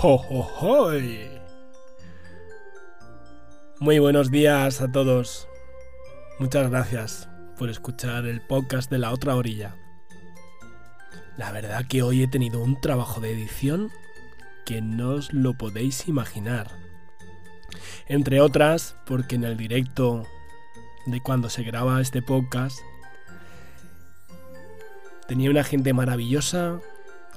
[0.00, 1.28] ¡Jo, jo, hoy!
[3.80, 5.46] Muy buenos días a todos.
[6.38, 9.76] Muchas gracias por escuchar el podcast de la otra orilla.
[11.36, 13.90] La verdad que hoy he tenido un trabajo de edición
[14.64, 16.70] que no os lo podéis imaginar.
[18.08, 20.24] Entre otras, porque en el directo
[21.04, 22.78] de cuando se graba este podcast
[25.28, 26.80] tenía una gente maravillosa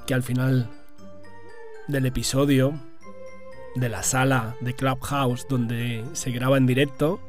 [0.06, 0.70] que al final
[1.88, 2.80] del episodio
[3.74, 7.20] de la sala de Clubhouse donde se graba en directo,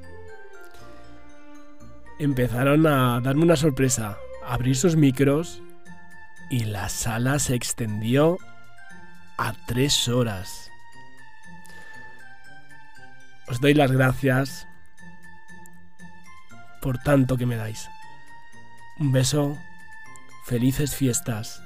[2.20, 5.62] empezaron a darme una sorpresa, abrir sus micros
[6.50, 8.38] y la sala se extendió
[9.38, 10.72] a tres horas.
[13.48, 14.68] Os doy las gracias
[16.82, 17.90] por tanto que me dais.
[19.00, 19.58] Un beso,
[20.46, 21.62] felices fiestas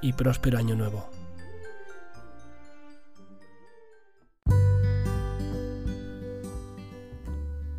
[0.00, 1.17] y próspero año nuevo.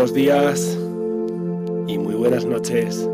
[0.00, 0.78] Buenos días
[1.86, 3.06] y muy buenas noches.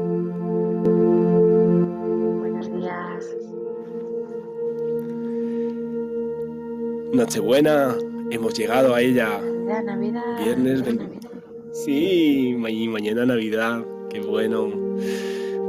[2.39, 3.37] Buenos días.
[7.12, 7.97] Nochebuena,
[8.31, 9.41] hemos llegado a ella.
[9.66, 10.44] La Navidad.
[10.44, 11.03] Viernes 20.
[11.06, 11.31] Navidad.
[11.72, 14.69] Sí, ma- mañana Navidad, qué bueno.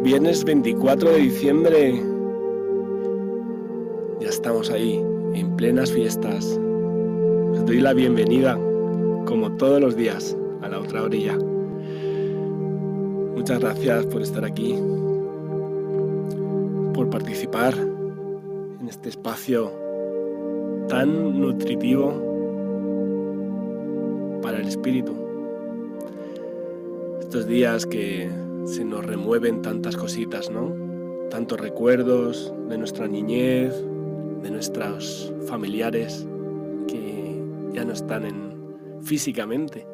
[0.04, 2.00] Viernes 24 de diciembre.
[4.20, 5.04] Ya estamos ahí,
[5.34, 6.46] en plenas fiestas.
[7.54, 8.56] Os doy la bienvenida,
[9.26, 11.38] como todos los días, la otra orilla.
[13.36, 14.76] Muchas gracias por estar aquí,
[16.94, 19.72] por participar en este espacio
[20.88, 22.12] tan nutritivo
[24.42, 25.14] para el espíritu.
[27.20, 28.30] Estos días que
[28.66, 30.74] se nos remueven tantas cositas, ¿no?
[31.30, 33.74] Tantos recuerdos de nuestra niñez,
[34.42, 36.28] de nuestros familiares
[36.88, 37.42] que
[37.74, 38.58] ya no están en
[39.02, 39.86] físicamente.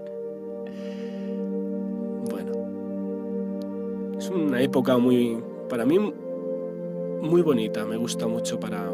[4.23, 5.37] Es una época muy,
[5.69, 7.83] para mí, muy bonita.
[7.85, 8.89] Me gusta mucho para,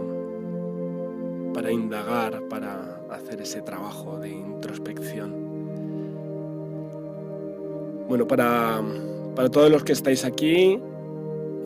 [1.54, 5.34] para indagar, para hacer ese trabajo de introspección.
[8.08, 8.82] Bueno, para,
[9.36, 10.80] para todos los que estáis aquí,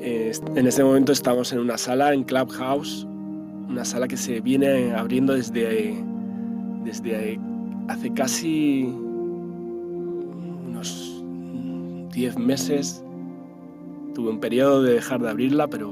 [0.02, 3.08] en este momento estamos en una sala, en Clubhouse,
[3.70, 5.96] una sala que se viene abriendo desde,
[6.84, 7.40] desde
[7.88, 8.84] hace casi
[10.68, 11.24] unos
[12.12, 13.02] 10 meses.
[14.14, 15.92] Tuve un periodo de dejar de abrirla, pero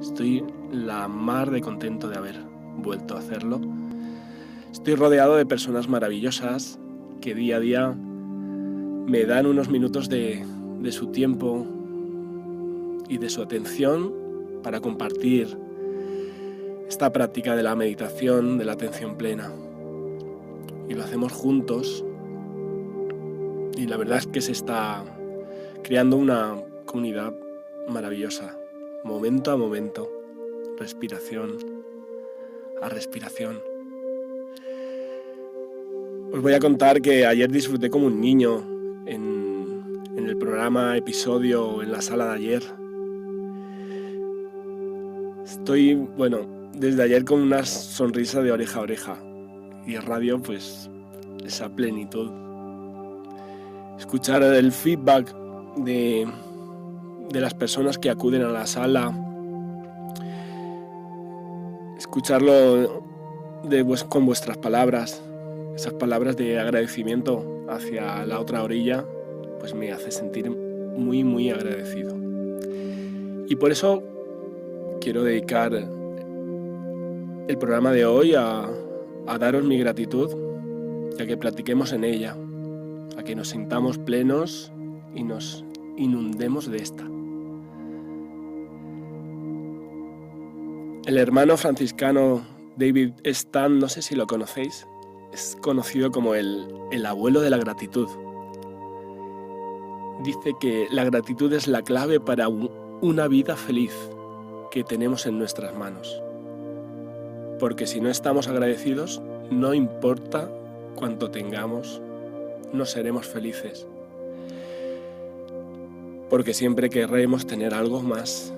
[0.00, 2.36] estoy la mar de contento de haber
[2.76, 3.60] vuelto a hacerlo.
[4.70, 6.78] Estoy rodeado de personas maravillosas
[7.20, 10.44] que día a día me dan unos minutos de,
[10.80, 11.66] de su tiempo
[13.08, 14.12] y de su atención
[14.62, 15.58] para compartir
[16.86, 19.50] esta práctica de la meditación, de la atención plena.
[20.88, 22.04] Y lo hacemos juntos
[23.76, 25.04] y la verdad es que se está
[25.82, 26.56] creando una
[26.88, 27.32] comunidad
[27.86, 28.58] maravillosa,
[29.04, 30.10] momento a momento,
[30.78, 31.58] respiración
[32.82, 33.60] a respiración.
[36.32, 38.64] Os voy a contar que ayer disfruté como un niño
[39.06, 42.62] en, en el programa, episodio, en la sala de ayer.
[45.44, 49.18] Estoy, bueno, desde ayer con una sonrisa de oreja a oreja.
[49.86, 50.90] Y radio, pues,
[51.44, 52.30] esa plenitud.
[53.98, 55.34] Escuchar el feedback
[55.78, 56.28] de,
[57.30, 59.12] de las personas que acuden a la sala.
[61.96, 63.02] Escucharlo
[64.08, 65.22] con vuestras palabras,
[65.74, 69.04] esas palabras de agradecimiento hacia la otra orilla,
[69.58, 72.16] pues me hace sentir muy, muy agradecido.
[73.48, 74.02] Y por eso
[75.00, 78.68] quiero dedicar el programa de hoy a,
[79.26, 80.30] a daros mi gratitud,
[81.18, 82.36] ya que platiquemos en ella,
[83.16, 84.72] a que nos sintamos plenos
[85.14, 85.64] y nos
[85.96, 87.17] inundemos de esta.
[91.08, 92.42] El hermano franciscano
[92.76, 94.86] David Stan, no sé si lo conocéis,
[95.32, 98.06] es conocido como el, el abuelo de la gratitud.
[100.22, 103.94] Dice que la gratitud es la clave para una vida feliz
[104.70, 106.22] que tenemos en nuestras manos.
[107.58, 110.50] Porque si no estamos agradecidos, no importa
[110.94, 112.02] cuánto tengamos,
[112.74, 113.86] no seremos felices.
[116.28, 118.52] Porque siempre querremos tener algo más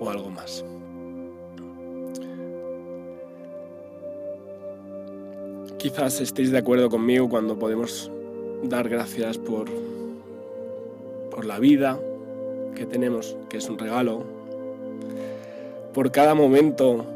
[0.00, 0.64] o algo más.
[5.80, 8.12] Quizás estéis de acuerdo conmigo cuando podemos
[8.62, 9.64] dar gracias por,
[11.30, 11.98] por la vida
[12.74, 14.22] que tenemos, que es un regalo,
[15.94, 17.06] por cada momento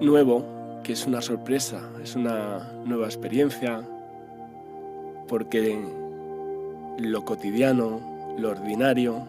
[0.00, 0.46] nuevo,
[0.82, 3.86] que es una sorpresa, es una nueva experiencia,
[5.28, 5.78] porque
[6.96, 8.00] lo cotidiano,
[8.38, 9.28] lo ordinario,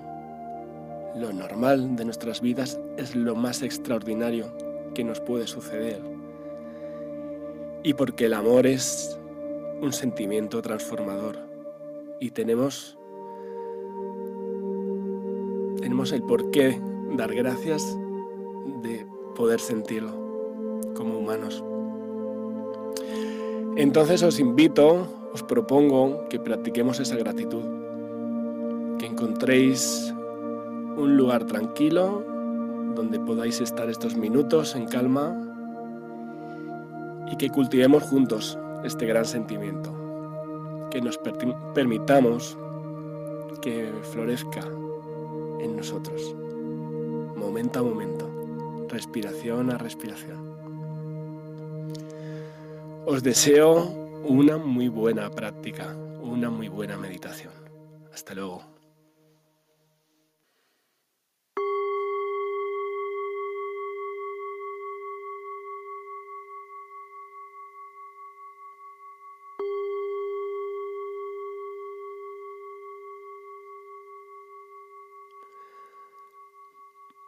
[1.18, 4.56] lo normal de nuestras vidas es lo más extraordinario
[4.96, 6.12] que nos puede suceder
[7.84, 9.20] y porque el amor es
[9.82, 11.38] un sentimiento transformador
[12.20, 12.98] y tenemos
[15.82, 16.82] tenemos el porqué
[17.18, 17.98] dar gracias
[18.82, 20.12] de poder sentirlo
[20.96, 21.62] como humanos.
[23.76, 27.64] Entonces os invito, os propongo que practiquemos esa gratitud,
[28.98, 30.14] que encontréis
[30.96, 32.24] un lugar tranquilo
[32.96, 35.53] donde podáis estar estos minutos en calma
[37.34, 39.92] y que cultivemos juntos este gran sentimiento,
[40.92, 41.18] que nos
[41.74, 42.56] permitamos
[43.60, 44.62] que florezca
[45.60, 46.36] en nosotros,
[47.36, 48.30] momento a momento,
[48.88, 50.54] respiración a respiración.
[53.08, 53.92] Os deseo
[54.26, 57.54] una muy buena práctica, una muy buena meditación.
[58.14, 58.73] Hasta luego.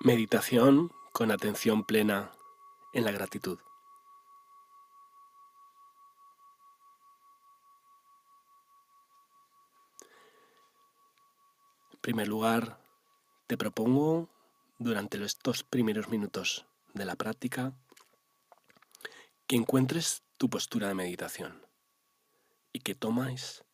[0.05, 2.31] Meditación con atención plena
[2.93, 3.57] en la gratitud.
[11.91, 12.77] En primer lugar,
[13.47, 14.29] te propongo
[14.77, 17.73] durante estos primeros minutos de la práctica
[19.47, 21.65] que encuentres tu postura de meditación
[22.71, 23.65] y que tomes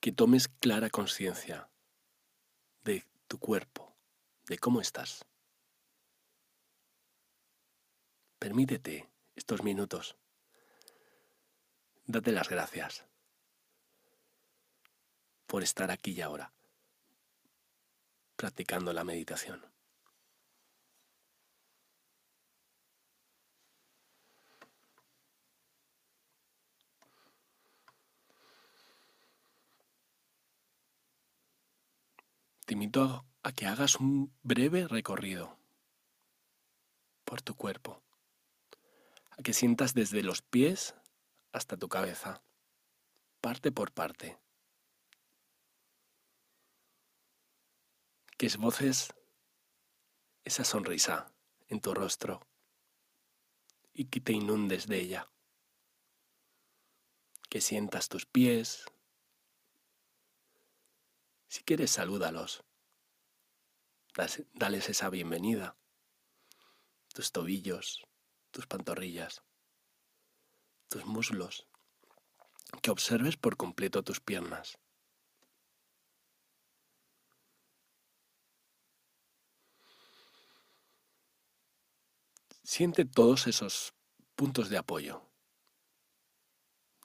[0.00, 1.68] que tomes clara conciencia
[2.82, 3.83] de tu cuerpo
[4.46, 5.24] de cómo estás.
[8.38, 10.16] Permítete estos minutos.
[12.06, 13.06] Date las gracias
[15.46, 16.52] por estar aquí y ahora,
[18.36, 19.64] practicando la meditación.
[32.66, 32.76] Te
[33.44, 35.58] a que hagas un breve recorrido
[37.26, 38.02] por tu cuerpo,
[39.32, 40.94] a que sientas desde los pies
[41.52, 42.42] hasta tu cabeza,
[43.42, 44.38] parte por parte.
[48.38, 49.12] Que esboces
[50.44, 51.30] esa sonrisa
[51.68, 52.40] en tu rostro
[53.92, 55.30] y que te inundes de ella.
[57.50, 58.86] Que sientas tus pies.
[61.48, 62.64] Si quieres, salúdalos
[64.52, 65.76] dales esa bienvenida.
[67.12, 68.06] Tus tobillos,
[68.50, 69.42] tus pantorrillas,
[70.88, 71.66] tus muslos.
[72.82, 74.78] Que observes por completo tus piernas.
[82.62, 83.94] Siente todos esos
[84.34, 85.30] puntos de apoyo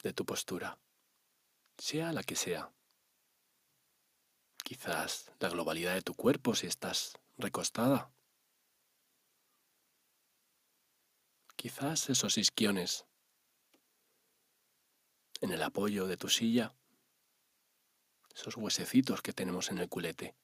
[0.01, 0.79] de tu postura,
[1.77, 2.71] sea la que sea
[4.69, 8.11] quizás la globalidad de tu cuerpo si estás recostada.
[11.55, 13.07] Quizás esos isquiones
[15.41, 16.75] en el apoyo de tu silla,
[18.35, 20.35] esos huesecitos que tenemos en el culete.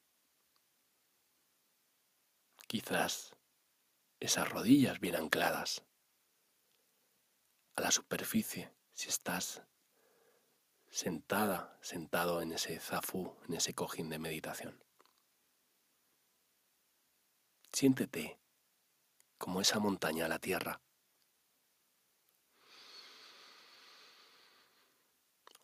[2.65, 3.36] Quizás
[4.20, 5.84] esas rodillas bien ancladas
[7.75, 9.62] a la superficie si estás
[10.95, 14.81] sentada, sentado en ese zafú, en ese cojín de meditación.
[17.73, 18.39] Siéntete
[19.37, 20.79] como esa montaña la tierra.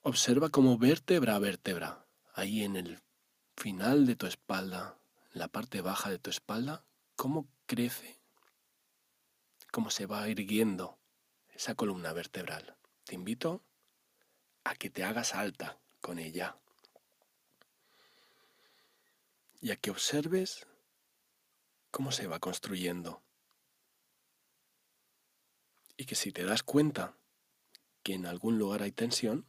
[0.02, 3.02] Observa como vértebra a vértebra, ahí en el
[3.56, 5.00] final de tu espalda,
[5.32, 6.84] en la parte baja de tu espalda,
[7.16, 8.20] cómo crece,
[9.72, 11.00] cómo se va irguiendo
[11.48, 12.76] esa columna vertebral.
[13.06, 13.64] Te invito
[14.64, 16.58] a que te hagas alta con ella
[19.60, 20.68] y a que observes
[21.92, 23.22] cómo se va construyendo.
[25.98, 27.16] Y que si te das cuenta
[28.02, 29.46] que en algún lugar hay tensión,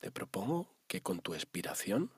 [0.00, 2.12] te propongo que con tu expiración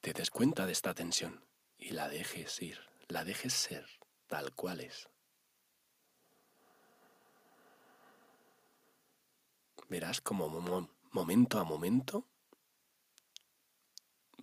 [0.00, 1.44] te des cuenta de esta tensión
[1.78, 3.86] y la dejes ir, la dejes ser
[4.28, 5.08] tal cual es.
[9.88, 10.48] Verás como
[11.10, 12.28] momento a momento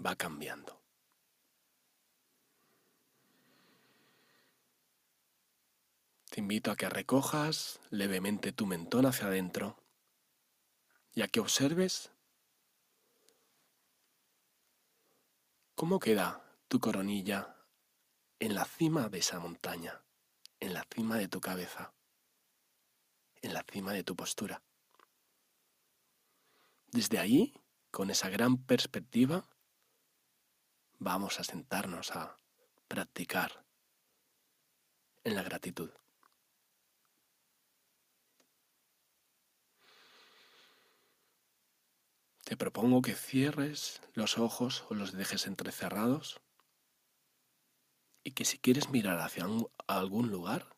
[0.05, 0.81] va cambiando.
[6.29, 9.77] Te invito a que recojas levemente tu mentón hacia adentro
[11.13, 12.11] y a que observes
[15.75, 17.56] cómo queda tu coronilla
[18.39, 20.03] en la cima de esa montaña,
[20.59, 21.93] en la cima de tu cabeza,
[23.41, 24.61] en la cima de tu postura.
[26.87, 27.53] Desde ahí,
[27.91, 29.49] con esa gran perspectiva,
[30.99, 32.37] vamos a sentarnos a
[32.87, 33.65] practicar
[35.23, 35.91] en la gratitud.
[42.43, 46.39] Te propongo que cierres los ojos o los dejes entrecerrados
[48.27, 49.45] y que si quieres mirar hacia
[49.87, 50.75] algún lugar,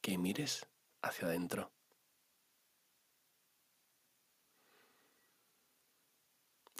[0.00, 0.66] que mires
[1.02, 1.70] hacia adentro.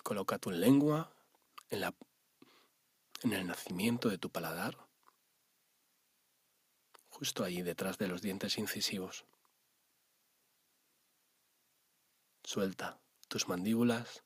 [0.02, 1.14] Coloca tu lengua
[1.68, 1.94] en, la,
[3.22, 4.78] en el nacimiento de tu paladar,
[7.10, 9.26] justo ahí detrás de los dientes incisivos.
[12.42, 12.98] Suelta
[13.28, 14.24] tus mandíbulas,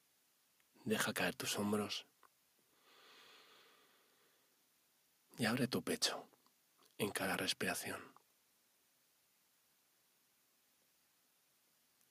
[0.84, 2.06] deja caer tus hombros
[5.38, 6.26] y abre tu pecho
[6.98, 8.00] en cada respiración.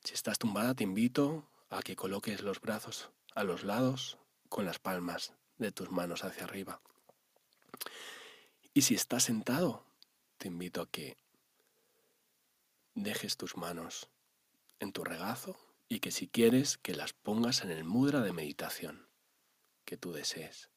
[0.03, 4.17] Si estás tumbada, te invito a que coloques los brazos a los lados
[4.47, 6.81] con las palmas de tus manos hacia arriba.
[8.73, 9.83] Y si estás sentado,
[10.37, 11.17] te invito a que
[12.95, 14.09] dejes tus manos
[14.79, 15.57] en tu regazo
[15.89, 19.09] y que si quieres que las pongas en el mudra de meditación
[19.83, 20.69] que tú desees.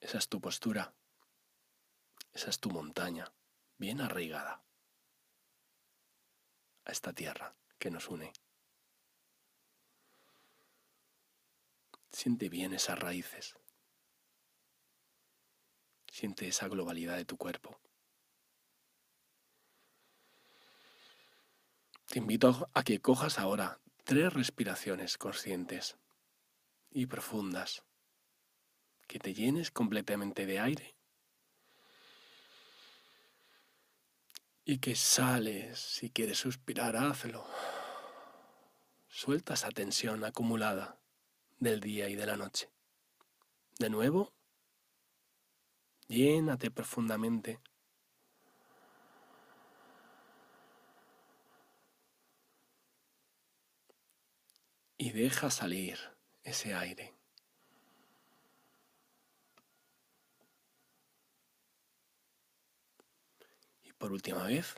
[0.00, 0.94] Esa es tu postura,
[2.32, 3.32] esa es tu montaña,
[3.78, 4.62] bien arraigada
[6.84, 8.32] a esta tierra que nos une.
[12.10, 13.56] Siente bien esas raíces.
[16.10, 17.78] Siente esa globalidad de tu cuerpo.
[22.06, 25.98] Te invito a que cojas ahora tres respiraciones conscientes
[26.90, 27.84] y profundas,
[29.08, 30.94] que te llenes completamente de aire
[34.64, 37.44] y que sales, si quieres suspirar, hazlo.
[39.08, 41.00] Suelta esa tensión acumulada
[41.58, 42.70] del día y de la noche.
[43.78, 44.34] De nuevo,
[46.06, 47.60] llénate profundamente
[54.98, 55.98] y deja salir
[56.42, 57.17] ese aire.
[63.98, 64.76] Por última vez,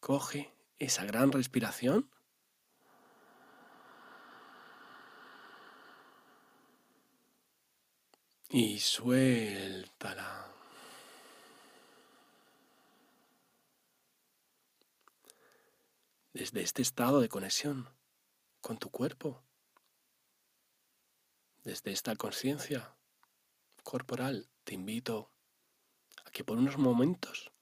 [0.00, 2.10] coge esa gran respiración.
[8.50, 10.48] Y suéltala.
[16.38, 17.88] desde este estado de conexión
[18.60, 19.42] con tu cuerpo,
[21.64, 22.94] desde esta conciencia
[23.82, 25.32] corporal, te invito
[26.30, 27.52] que por unos momentos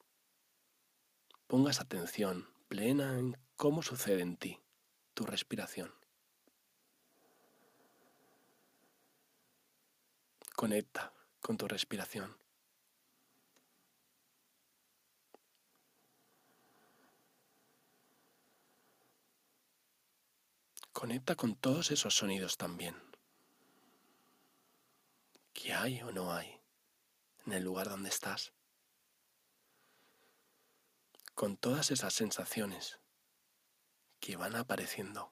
[1.47, 4.59] pongas atención plena en cómo sucede en ti
[5.13, 5.93] tu respiración.
[10.55, 12.35] Conecta con tu respiración.
[20.91, 22.95] Conecta con todos esos sonidos también.
[25.53, 26.59] ¿Qué hay o no hay
[27.45, 28.56] en el lugar donde estás?
[31.37, 32.97] con todas esas sensaciones
[34.19, 35.31] que van apareciendo.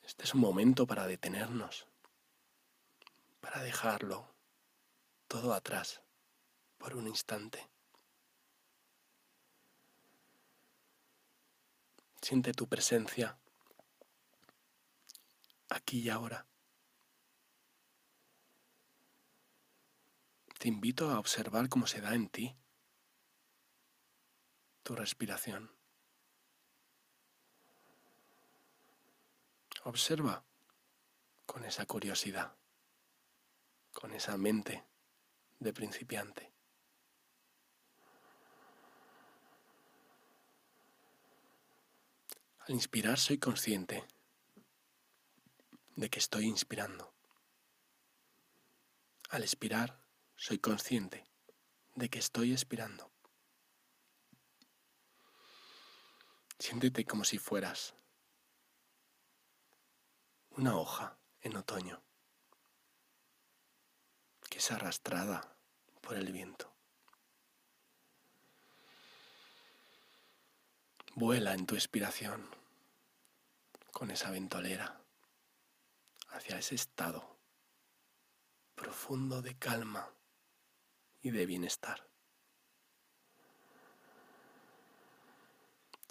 [0.00, 1.86] Este es un momento para detenernos,
[3.42, 4.34] para dejarlo
[5.28, 6.00] todo atrás
[6.78, 7.68] por un instante.
[12.22, 13.36] Siente tu presencia
[15.68, 16.46] aquí y ahora.
[20.64, 22.56] Te invito a observar cómo se da en ti
[24.82, 25.70] tu respiración.
[29.82, 30.42] Observa
[31.44, 32.56] con esa curiosidad,
[33.92, 34.82] con esa mente
[35.58, 36.50] de principiante.
[42.60, 44.08] Al inspirar soy consciente
[45.96, 47.12] de que estoy inspirando.
[49.28, 50.03] Al expirar
[50.36, 51.24] soy consciente
[51.94, 53.10] de que estoy expirando.
[56.58, 57.94] Siéntete como si fueras
[60.50, 62.02] una hoja en otoño
[64.48, 65.56] que es arrastrada
[66.00, 66.72] por el viento.
[71.16, 72.48] Vuela en tu expiración
[73.92, 75.00] con esa ventolera
[76.30, 77.38] hacia ese estado
[78.74, 80.12] profundo de calma
[81.24, 82.06] y de bienestar.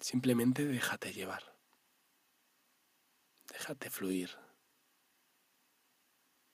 [0.00, 1.56] Simplemente déjate llevar,
[3.46, 4.36] déjate fluir,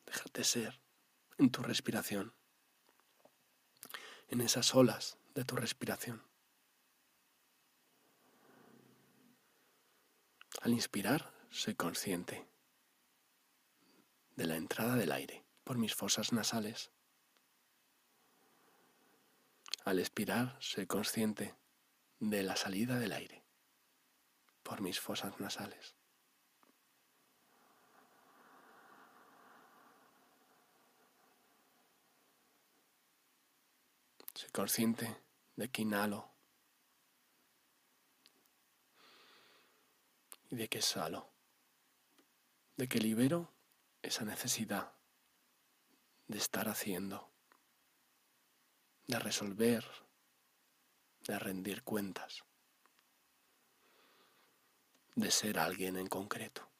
[0.04, 0.78] déjate ser
[1.38, 2.34] en tu respiración,
[4.28, 6.22] en esas olas de tu respiración.
[10.60, 12.46] Al inspirar, soy consciente
[14.36, 16.92] de la entrada del aire por mis fosas nasales.
[19.84, 21.54] Al expirar, soy consciente
[22.18, 23.42] de la salida del aire
[24.62, 25.96] por mis fosas nasales.
[34.34, 35.16] Soy consciente
[35.56, 36.30] de que inhalo
[40.50, 41.30] y de que exhalo,
[42.76, 43.52] de que libero
[44.02, 44.92] esa necesidad
[46.26, 47.30] de estar haciendo,
[49.10, 49.84] de resolver,
[51.26, 52.44] de rendir cuentas,
[55.16, 56.70] de ser alguien en concreto.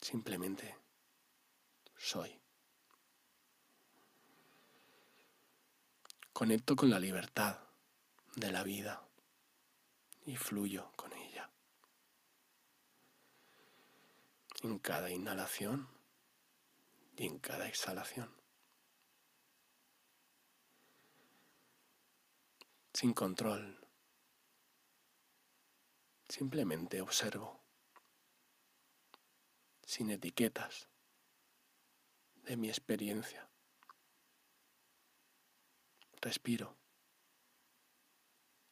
[0.00, 0.74] Simplemente
[1.98, 2.40] soy.
[6.32, 7.58] Conecto con la libertad
[8.36, 9.06] de la vida
[10.24, 11.50] y fluyo con ella.
[14.62, 15.90] En cada inhalación
[17.18, 18.39] y en cada exhalación.
[23.00, 23.80] Sin control.
[26.28, 27.64] Simplemente observo.
[29.82, 30.86] Sin etiquetas
[32.42, 33.48] de mi experiencia.
[36.20, 36.76] Respiro.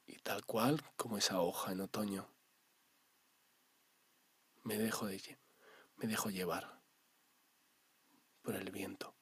[0.04, 2.30] Y tal cual como esa hoja en otoño,
[4.62, 5.38] me dejo, de,
[5.96, 6.82] me dejo llevar
[8.42, 9.17] por el viento.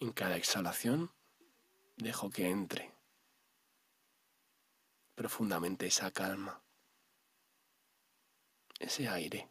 [0.00, 1.10] En cada exhalación
[1.96, 2.94] dejo que entre
[5.16, 6.62] profundamente esa calma,
[8.78, 9.48] ese aire.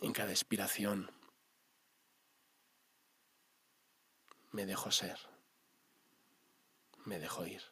[0.00, 1.10] En cada expiración
[4.52, 5.18] me dejo ser,
[7.04, 7.62] me dejo ir.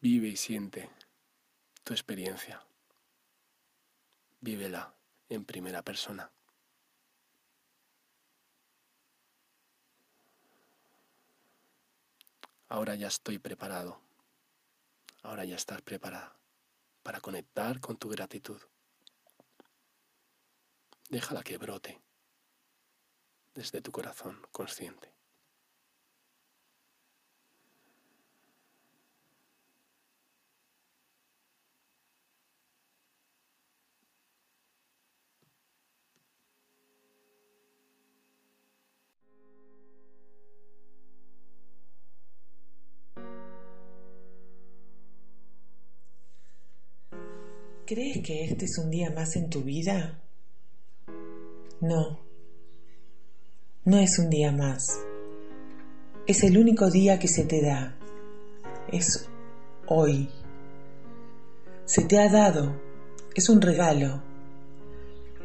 [0.00, 0.90] Vive y siente
[1.84, 2.66] tu experiencia.
[4.40, 4.92] Vívela
[5.28, 6.32] en primera persona.
[12.72, 14.00] Ahora ya estoy preparado.
[15.22, 16.34] Ahora ya estás preparada
[17.02, 18.62] para conectar con tu gratitud.
[21.10, 22.00] Déjala que brote
[23.52, 25.11] desde tu corazón consciente.
[47.94, 50.18] ¿Crees que este es un día más en tu vida?
[51.82, 52.20] No,
[53.84, 54.98] no es un día más.
[56.26, 57.94] Es el único día que se te da.
[58.90, 59.28] Es
[59.88, 60.30] hoy.
[61.84, 62.80] Se te ha dado.
[63.34, 64.22] Es un regalo.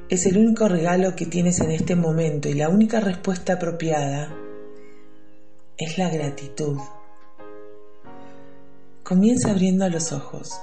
[0.08, 4.34] Es el único regalo que tienes en este momento y la única respuesta apropiada
[5.76, 6.78] es la gratitud.
[9.04, 10.58] Comienza abriendo los ojos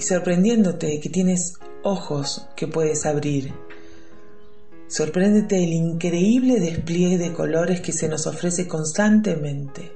[0.00, 3.52] y sorprendiéndote que tienes ojos que puedes abrir.
[4.88, 9.92] Sorpréndete del increíble despliegue de colores que se nos ofrece constantemente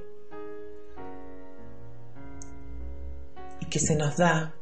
[3.61, 4.53] y que se nos da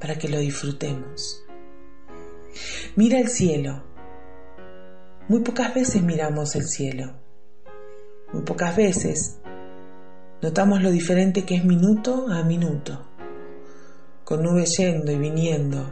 [0.00, 1.44] para que lo disfrutemos.
[2.96, 3.84] Mira el cielo.
[5.28, 7.12] Muy pocas veces miramos el cielo.
[8.32, 9.38] Muy pocas veces
[10.42, 13.07] notamos lo diferente que es minuto a minuto,
[14.28, 15.90] con nubes yendo y viniendo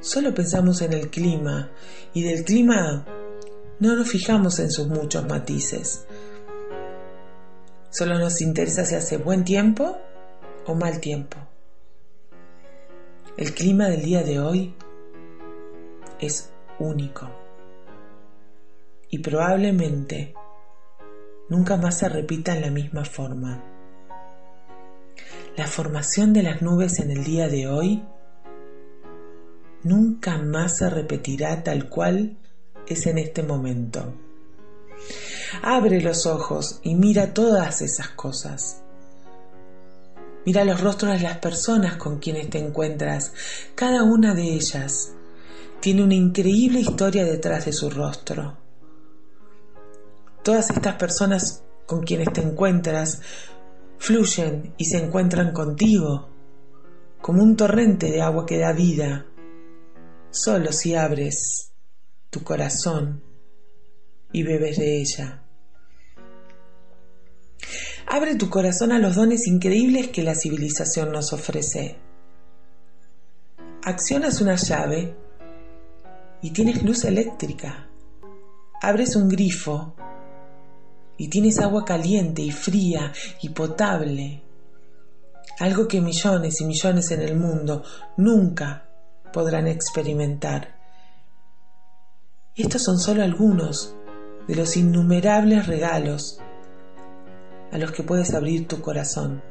[0.00, 1.70] Solo pensamos en el clima
[2.12, 3.06] y del clima
[3.78, 6.08] no nos fijamos en sus muchos matices.
[7.90, 9.96] Solo nos interesa si hace buen tiempo
[10.66, 11.36] o mal tiempo.
[13.36, 14.74] El clima del día de hoy
[16.18, 16.50] es
[16.80, 17.30] único
[19.08, 20.34] y probablemente
[21.48, 23.75] nunca más se repita en la misma forma.
[25.56, 28.04] La formación de las nubes en el día de hoy
[29.84, 32.36] nunca más se repetirá tal cual
[32.86, 34.12] es en este momento.
[35.62, 38.82] Abre los ojos y mira todas esas cosas.
[40.44, 43.32] Mira los rostros de las personas con quienes te encuentras.
[43.74, 45.14] Cada una de ellas
[45.80, 48.58] tiene una increíble historia detrás de su rostro.
[50.42, 53.22] Todas estas personas con quienes te encuentras
[53.98, 56.28] fluyen y se encuentran contigo
[57.20, 59.26] como un torrente de agua que da vida
[60.30, 61.72] solo si abres
[62.30, 63.22] tu corazón
[64.32, 65.42] y bebes de ella.
[68.06, 71.96] Abre tu corazón a los dones increíbles que la civilización nos ofrece.
[73.82, 75.16] Accionas una llave
[76.42, 77.88] y tienes luz eléctrica.
[78.80, 79.96] Abres un grifo
[81.16, 84.42] y tienes agua caliente y fría y potable.
[85.58, 87.82] Algo que millones y millones en el mundo
[88.16, 88.88] nunca
[89.32, 90.76] podrán experimentar.
[92.54, 93.94] Estos son solo algunos
[94.48, 96.40] de los innumerables regalos
[97.72, 99.42] a los que puedes abrir tu corazón.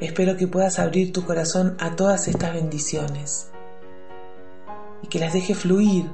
[0.00, 3.50] Espero que puedas abrir tu corazón a todas estas bendiciones
[5.02, 6.10] y que las deje fluir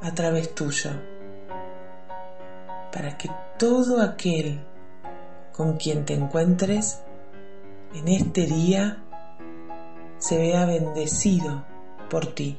[0.00, 0.92] a través tuyo,
[2.92, 4.60] para que todo aquel
[5.52, 7.00] con quien te encuentres
[7.94, 9.02] en este día
[10.18, 11.64] se vea bendecido
[12.10, 12.58] por ti.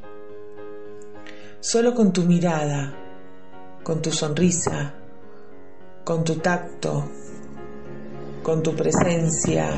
[1.59, 2.93] Solo con tu mirada,
[3.83, 4.93] con tu sonrisa,
[6.03, 7.09] con tu tacto,
[8.43, 9.69] con tu presencia,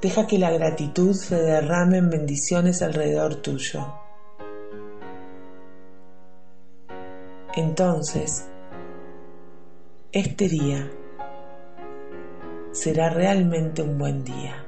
[0.00, 4.07] deja que la gratitud se derrame en bendiciones alrededor tuyo.
[7.54, 8.48] Entonces,
[10.12, 10.90] este día
[12.72, 14.67] será realmente un buen día.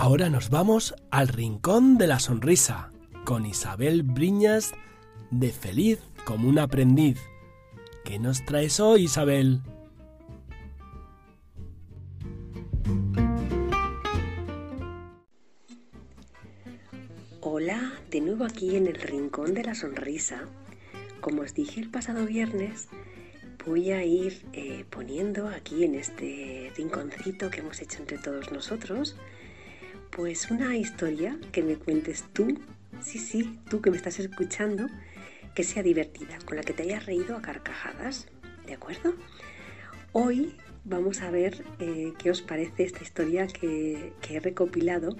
[0.00, 2.92] Ahora nos vamos al Rincón de la Sonrisa
[3.24, 4.72] con Isabel Briñas
[5.30, 7.20] de Feliz como un aprendiz.
[8.04, 9.60] ¿Qué nos traes hoy, Isabel?
[18.10, 20.46] De nuevo aquí en el Rincón de la Sonrisa.
[21.20, 22.88] Como os dije el pasado viernes,
[23.66, 29.16] voy a ir eh, poniendo aquí en este rinconcito que hemos hecho entre todos nosotros
[30.10, 32.58] pues una historia que me cuentes tú,
[33.00, 34.88] sí, sí, tú que me estás escuchando,
[35.54, 38.26] que sea divertida, con la que te hayas reído a carcajadas,
[38.66, 39.14] ¿de acuerdo?
[40.12, 45.16] Hoy vamos a ver eh, qué os parece esta historia que, he recopilado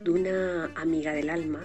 [0.00, 1.60] de una amiga del alma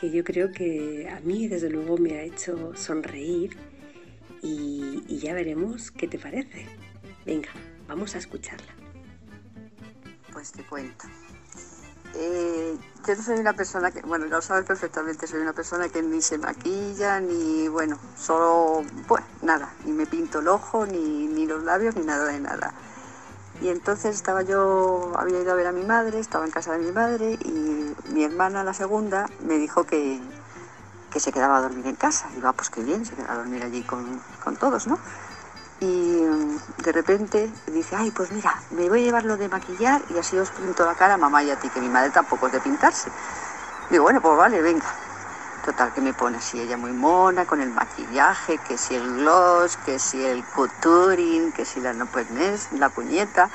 [0.00, 3.58] que yo creo que a mí desde luego me ha hecho sonreír
[4.42, 6.66] y, ya veremos qué te parece.
[7.26, 7.50] Venga,
[7.86, 8.72] vamos a escucharla.
[10.32, 11.06] Pues te cuento.
[12.14, 12.74] Eh,
[13.06, 16.22] yo no soy una persona que, bueno, lo sabes perfectamente, soy una persona que ni
[16.22, 21.62] se maquilla, ni, bueno, solo, pues nada, ni me pinto el ojo, ni, ni los
[21.62, 22.72] labios, ni nada de nada.
[23.60, 26.78] Y entonces estaba yo, había ido a ver a mi madre, estaba en casa de
[26.78, 30.20] mi madre y mi hermana, la segunda, me dijo que,
[31.12, 32.28] que se quedaba a dormir en casa.
[32.36, 34.98] Y va, pues qué bien, se quedaba a dormir allí con, con todos, ¿no?
[35.80, 40.02] y mm, de repente dice, ay, pues mira, me voy a llevar lo de maquillar
[40.10, 42.46] y así os pinto la cara a mamá y a ti, que mi madre tampoco
[42.46, 43.10] es de pintarse.
[43.90, 44.86] Digo, bueno, pues vale, venga.
[45.64, 49.76] Total, que me pone así ella muy mona, con el maquillaje, que si el gloss,
[49.84, 52.26] que si el couturining, que si la no pues,
[52.72, 53.50] la puñeta.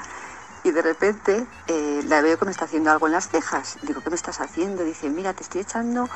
[0.63, 3.78] Y de repente eh, la veo que me está haciendo algo en las cejas.
[3.82, 4.84] Digo, ¿qué me estás haciendo?
[4.84, 6.08] Dice, mira, te estoy echando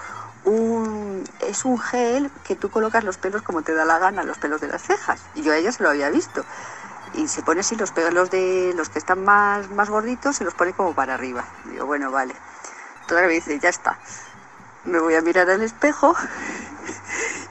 [0.46, 1.24] un...
[1.40, 4.62] Es un gel que tú colocas los pelos como te da la gana, los pelos
[4.62, 5.22] de las cejas.
[5.34, 6.46] Y yo a ella se lo había visto.
[7.14, 10.54] Y se pone así los pelos de los que están más, más gorditos, se los
[10.54, 11.46] pone como para arriba.
[11.66, 12.36] Digo, bueno, vale.
[13.08, 13.98] Todavía me dice, ya está
[14.86, 16.16] me voy a mirar al espejo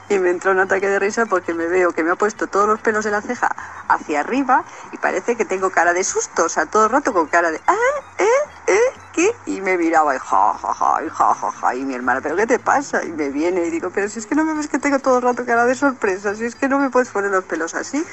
[0.09, 2.67] y me entra un ataque de risa porque me veo que me ha puesto todos
[2.67, 3.49] los pelos de la ceja
[3.87, 7.27] hacia arriba y parece que tengo cara de susto, o sea, todo el rato con
[7.27, 7.75] cara de, ¿ah?
[8.17, 8.25] ¿eh?
[8.67, 8.79] ¿eh?
[9.13, 9.35] ¿qué?
[9.45, 12.35] Y me miraba y ja, ja, ja, y ja, ja, ja, y mi hermana, ¿pero
[12.35, 13.03] qué te pasa?
[13.03, 15.17] Y me viene y digo, pero si es que no me ves que tengo todo
[15.17, 18.03] el rato cara de sorpresa, si es que no me puedes poner los pelos así.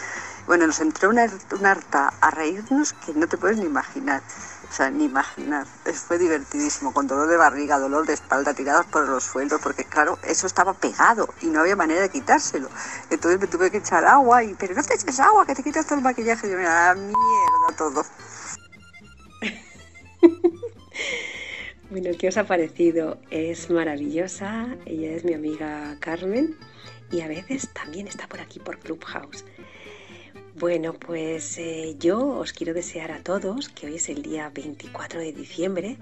[0.46, 1.26] Bueno, nos entró una,
[1.58, 4.22] una harta a reírnos que no te puedes ni imaginar.
[4.76, 5.66] Sea, ni imaginar.
[6.06, 10.18] Fue divertidísimo, con dolor de barriga, dolor de espalda, tirados por los suelos, porque claro,
[10.22, 12.68] eso estaba pegado y no había manera de quitárselo.
[13.08, 15.86] Entonces me tuve que echar agua y, pero no te eches agua, que te quitas
[15.86, 16.46] todo el maquillaje.
[16.46, 18.04] Y yo, mira, mierda todo.
[21.90, 23.18] bueno, ¿qué os ha parecido?
[23.30, 26.54] Es maravillosa, ella es mi amiga Carmen
[27.10, 29.42] y a veces también está por aquí por Clubhouse.
[30.58, 35.20] Bueno, pues eh, yo os quiero desear a todos, que hoy es el día 24
[35.20, 35.98] de diciembre,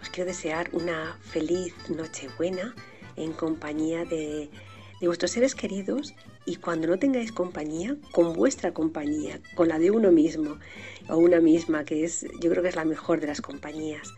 [0.00, 2.76] os quiero desear una feliz Nochebuena
[3.16, 4.50] en compañía de,
[5.00, 6.14] de vuestros seres queridos
[6.46, 10.58] y cuando no tengáis compañía, con vuestra compañía, con la de uno mismo
[11.08, 14.14] o una misma, que es, yo creo que es la mejor de las compañías.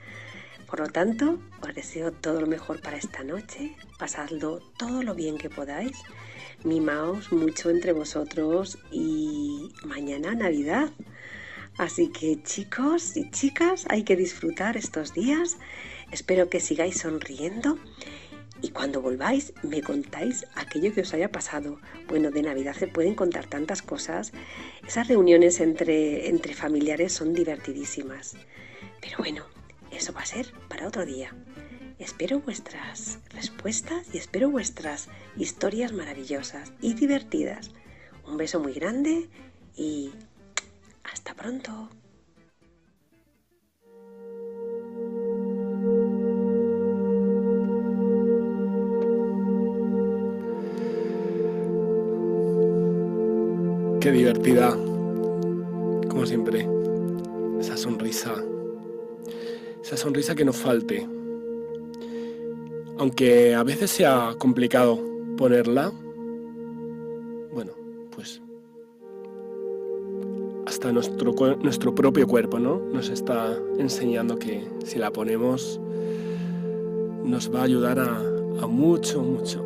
[0.66, 5.38] Por lo tanto, os deseo todo lo mejor para esta noche, pasadlo todo lo bien
[5.38, 5.96] que podáis
[6.64, 10.90] mimaos mucho entre vosotros y mañana Navidad.
[11.78, 15.56] Así que chicos y chicas, hay que disfrutar estos días.
[16.10, 17.78] Espero que sigáis sonriendo
[18.62, 21.80] y cuando volváis me contáis aquello que os haya pasado.
[22.08, 24.32] Bueno, de Navidad se pueden contar tantas cosas.
[24.86, 28.36] Esas reuniones entre, entre familiares son divertidísimas.
[29.00, 29.44] Pero bueno,
[29.90, 31.34] eso va a ser para otro día.
[32.00, 37.72] Espero vuestras respuestas y espero vuestras historias maravillosas y divertidas.
[38.26, 39.28] Un beso muy grande
[39.76, 40.10] y
[41.04, 41.90] hasta pronto.
[54.00, 54.70] Qué divertida,
[56.08, 56.66] como siempre,
[57.60, 58.34] esa sonrisa,
[59.82, 61.19] esa sonrisa que nos falte
[63.00, 65.00] aunque a veces sea complicado
[65.38, 65.90] ponerla,
[67.50, 67.72] bueno,
[68.14, 68.42] pues
[70.66, 71.32] hasta nuestro,
[71.62, 72.78] nuestro propio cuerpo ¿no?
[72.92, 75.80] nos está enseñando que si la ponemos
[77.24, 79.64] nos va a ayudar a, mucho, mucho.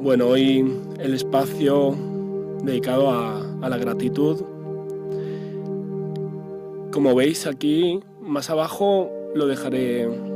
[0.00, 1.94] Bueno, hoy el espacio
[2.64, 4.42] dedicado a, a la gratitud.
[6.90, 10.33] Como veis aquí, más abajo lo dejaré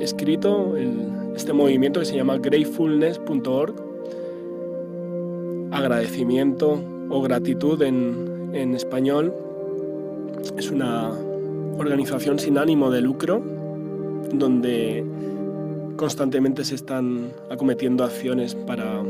[0.00, 0.74] escrito
[1.34, 3.74] este movimiento que se llama gratefulness.org,
[5.70, 6.80] agradecimiento
[7.10, 9.34] o gratitud en, español.
[10.56, 11.10] Es una
[11.78, 13.40] organización sin ánimo de lucro
[14.32, 15.04] donde
[15.96, 19.02] constantemente se están acometiendo acciones para,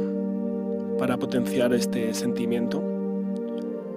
[0.98, 2.82] para potenciar este sentimiento.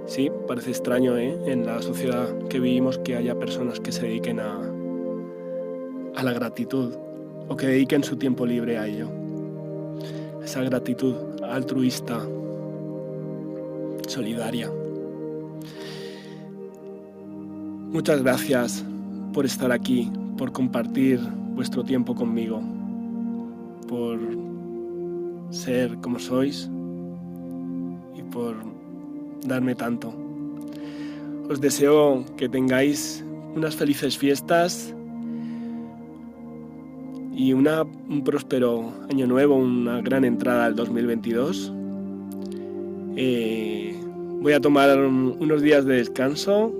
[0.06, 1.38] Sí, parece extraño ¿eh?
[1.46, 4.71] en la sociedad que vivimos que haya personas que se dediquen a,
[6.16, 6.94] a la gratitud
[7.48, 9.08] o que dediquen su tiempo libre a ello.
[10.44, 12.20] Esa gratitud altruista,
[14.08, 14.72] solidaria.
[17.92, 18.84] Muchas gracias
[19.34, 21.20] por estar aquí, por compartir
[21.56, 22.62] vuestro tiempo conmigo,
[23.88, 24.18] por
[25.50, 26.70] ser como sois
[28.16, 28.56] y por
[29.46, 30.14] darme tanto.
[31.50, 33.24] Os deseo que tengáis
[33.56, 34.96] unas felices fiestas
[37.42, 41.74] y un próspero año nuevo, una gran entrada al 2022.
[43.18, 44.00] Eh,
[44.40, 46.72] voy a tomar unos días de descanso,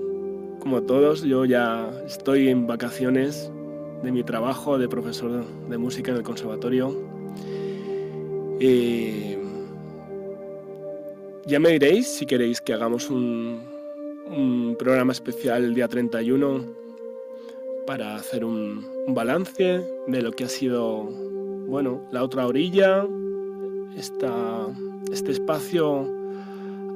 [0.60, 1.24] como todos.
[1.24, 3.50] Yo ya estoy en vacaciones
[4.04, 6.96] de mi trabajo de profesor de música en el conservatorio.
[8.60, 9.36] Eh,
[11.44, 13.62] ya me diréis si queréis que hagamos un,
[14.30, 16.64] un programa especial el día 31
[17.84, 21.04] para hacer un, balance de lo que ha sido,
[21.66, 23.06] bueno, la otra orilla,
[23.96, 24.66] esta,
[25.12, 26.08] este espacio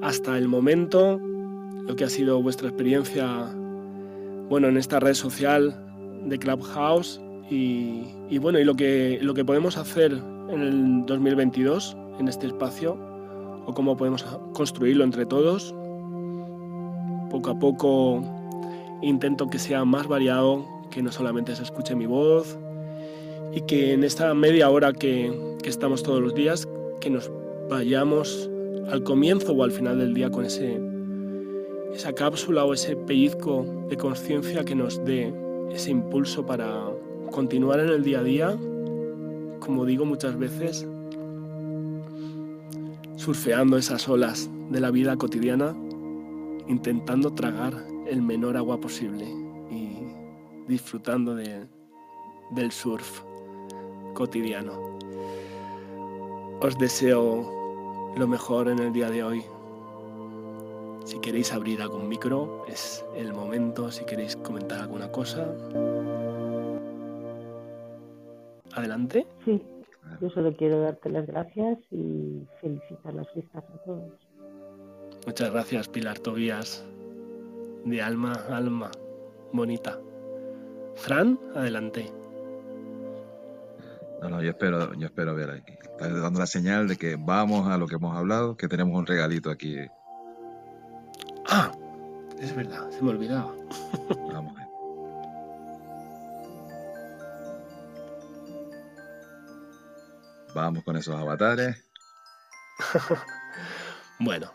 [0.02, 1.20] hasta el momento,
[1.86, 3.52] lo que ha sido vuestra experiencia,
[4.48, 5.74] bueno, en esta red social
[6.24, 12.28] de Clubhouse y, bueno, y lo que, lo que podemos hacer en el 2022 en
[12.28, 12.98] este espacio
[13.66, 15.74] o cómo podemos construirlo entre todos.
[17.30, 18.22] Poco a poco
[19.02, 20.64] intento que sea más variado,
[20.96, 22.56] que no solamente se escuche mi voz
[23.52, 25.30] y que en esta media hora que,
[25.62, 26.66] estamos todos los días,
[27.00, 27.30] que nos
[27.68, 28.48] vayamos
[28.88, 30.80] al comienzo o al final del día con ese,
[31.92, 35.34] esa cápsula o ese pellizco de conciencia que nos dé
[35.70, 36.86] ese impulso para
[37.30, 38.56] continuar en el día a día,
[39.60, 40.86] como digo muchas veces,
[43.16, 45.76] surfeando esas olas de la vida cotidiana,
[46.68, 47.74] intentando tragar
[48.08, 49.45] el menor agua posible
[50.66, 51.66] disfrutando de,
[52.50, 53.22] del surf
[54.14, 54.96] cotidiano.
[56.60, 59.44] Os deseo lo mejor en el día de hoy.
[61.04, 63.92] Si queréis abrir algún micro, es el momento.
[63.92, 65.46] Si queréis comentar alguna cosa.
[68.72, 69.26] Adelante.
[69.44, 69.62] Sí,
[70.20, 74.12] yo solo quiero darte las gracias y felicitar las fiestas a todos.
[75.26, 76.84] Muchas gracias, Pilar Tobías.
[77.84, 78.90] De alma a alma.
[79.52, 80.00] Bonita.
[80.96, 82.12] Fran, adelante.
[84.22, 85.72] No, no, yo espero, yo espero ver aquí.
[85.82, 89.06] Está dando la señal de que vamos a lo que hemos hablado, que tenemos un
[89.06, 89.76] regalito aquí.
[91.48, 91.70] Ah,
[92.40, 93.54] es verdad, se me olvidaba.
[94.32, 94.54] Vamos.
[100.54, 101.76] Vamos con esos avatares.
[104.18, 104.50] Bueno,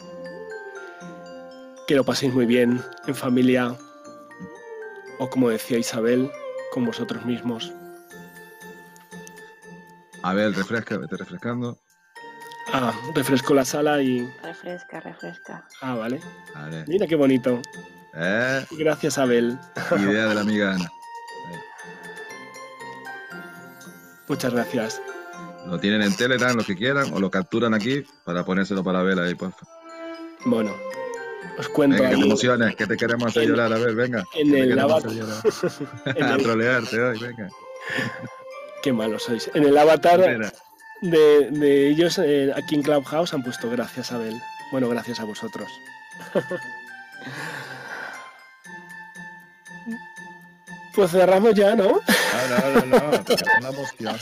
[1.88, 3.78] que lo paséis muy bien en familia
[5.22, 6.32] o como decía Isabel,
[6.72, 7.72] con vosotros mismos.
[10.24, 11.78] A ver, refresca, vete refrescando.
[12.74, 14.28] Ah, refresco la sala y...
[14.42, 15.68] Refresca, refresca.
[15.82, 16.20] Ah, vale.
[16.56, 16.86] Vale.
[16.88, 17.62] Mira qué bonito.
[18.16, 19.60] Eh, Gracias, Abel.
[20.00, 20.92] idea de la amiga Ana.
[24.28, 25.02] Muchas gracias.
[25.68, 29.20] Lo tienen en Telegram, lo que quieran, o lo capturan aquí para ponérselo para ver
[29.20, 29.68] ahí, porfa.
[30.46, 30.74] Bueno,
[31.58, 34.24] os cuento Venga, que te emociones, que te queremos hacer en- llorar, a ver, venga.
[34.36, 35.12] en el avatar.
[36.22, 37.50] a trolearte hoy, venga.
[38.84, 39.50] Qué malos sois.
[39.54, 40.20] En el avatar
[41.02, 44.36] de, de ellos eh, aquí en Clubhouse han puesto gracias, Abel.
[44.72, 45.70] Bueno, gracias a vosotros.
[50.94, 51.84] Pues cerramos ya, ¿no?
[51.86, 53.24] No, no, no, no,
[53.60, 54.18] una emoción.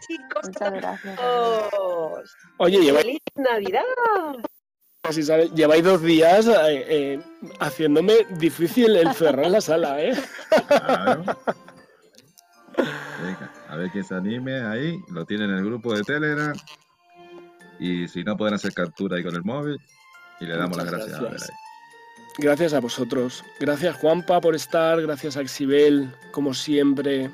[0.00, 1.20] Chicos, Muchas gracias.
[2.58, 3.82] Oye, ¡Feliz Navidad!
[5.12, 7.22] Si sabes, lleváis dos días eh, eh,
[7.60, 10.14] haciéndome difícil el cerrar la sala, ¿eh?
[10.66, 11.24] Claro.
[12.76, 14.98] Venga, a ver quién se anime ahí.
[15.08, 16.54] Lo tienen en el grupo de Telegram.
[17.78, 19.78] Y si no, pueden hacer captura ahí con el móvil.
[20.40, 21.18] Y le damos las gracias.
[21.18, 21.20] a
[22.38, 22.72] gracias.
[22.72, 23.44] a vosotros.
[23.60, 25.00] Gracias Juanpa por estar.
[25.02, 27.30] Gracias a Exibel, como siempre.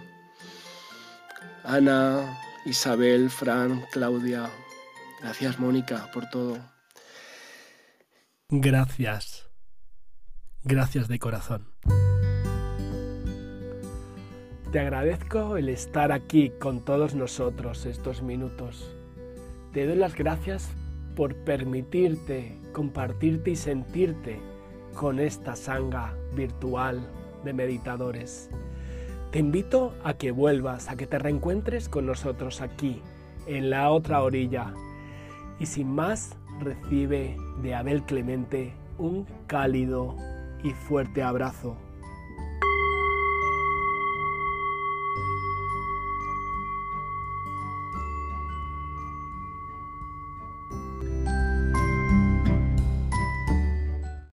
[1.64, 4.50] Ana, Isabel, Fran, Claudia.
[5.20, 6.58] Gracias Mónica por todo.
[8.52, 9.48] Gracias.
[10.64, 11.68] Gracias de corazón.
[14.72, 18.92] Te agradezco el estar aquí con todos nosotros estos minutos.
[19.72, 20.68] Te doy las gracias
[21.14, 24.40] por permitirte compartirte y sentirte
[24.94, 27.08] con esta sanga virtual
[27.44, 28.50] de meditadores.
[29.30, 33.00] Te invito a que vuelvas, a que te reencuentres con nosotros aquí,
[33.46, 34.74] en la otra orilla.
[35.60, 40.14] Y sin más, recibe de Abel Clemente un cálido
[40.62, 41.76] y fuerte abrazo